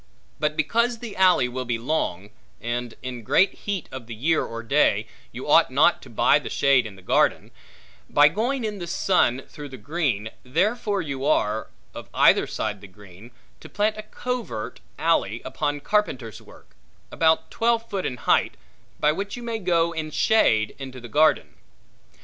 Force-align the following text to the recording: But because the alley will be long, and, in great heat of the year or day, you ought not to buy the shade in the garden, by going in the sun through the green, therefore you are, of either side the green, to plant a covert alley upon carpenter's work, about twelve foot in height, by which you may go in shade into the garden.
But 0.39 0.57
because 0.57 0.97
the 0.97 1.15
alley 1.15 1.47
will 1.47 1.63
be 1.63 1.77
long, 1.77 2.31
and, 2.59 2.95
in 3.03 3.21
great 3.21 3.53
heat 3.53 3.87
of 3.91 4.07
the 4.07 4.15
year 4.15 4.43
or 4.43 4.63
day, 4.63 5.05
you 5.31 5.47
ought 5.47 5.69
not 5.69 6.01
to 6.01 6.09
buy 6.09 6.39
the 6.39 6.49
shade 6.49 6.87
in 6.87 6.95
the 6.95 7.03
garden, 7.03 7.51
by 8.09 8.27
going 8.27 8.63
in 8.63 8.79
the 8.79 8.87
sun 8.87 9.43
through 9.47 9.69
the 9.69 9.77
green, 9.77 10.31
therefore 10.41 11.03
you 11.03 11.23
are, 11.23 11.67
of 11.93 12.09
either 12.15 12.47
side 12.47 12.81
the 12.81 12.87
green, 12.87 13.29
to 13.59 13.69
plant 13.69 13.95
a 13.95 14.01
covert 14.01 14.81
alley 14.97 15.39
upon 15.45 15.79
carpenter's 15.81 16.41
work, 16.41 16.75
about 17.11 17.51
twelve 17.51 17.87
foot 17.87 18.03
in 18.03 18.17
height, 18.17 18.57
by 18.99 19.11
which 19.11 19.37
you 19.37 19.43
may 19.43 19.59
go 19.59 19.91
in 19.91 20.09
shade 20.09 20.75
into 20.79 20.99
the 20.99 21.07
garden. 21.09 21.53